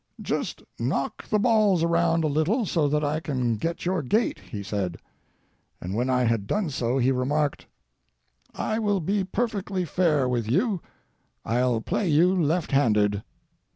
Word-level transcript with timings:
"Just 0.23 0.63
knock 0.79 1.29
the 1.29 1.37
balls 1.37 1.83
around 1.83 2.23
a 2.23 2.27
little 2.27 2.65
so 2.65 2.87
that 2.87 3.03
I 3.03 3.19
can 3.19 3.57
get 3.57 3.85
your 3.85 4.01
gait," 4.01 4.39
he 4.39 4.63
said; 4.63 4.97
and 5.79 5.93
when 5.93 6.09
I 6.09 6.23
had 6.23 6.47
done 6.47 6.71
so, 6.71 6.97
he 6.97 7.11
remarked: 7.11 7.67
"I 8.55 8.79
will 8.79 8.99
be 8.99 9.23
perfectly 9.23 9.85
fair 9.85 10.27
with 10.27 10.49
you. 10.49 10.81
I'll 11.45 11.81
play 11.81 12.07
you 12.07 12.33
left 12.33 12.71
handed." 12.71 13.21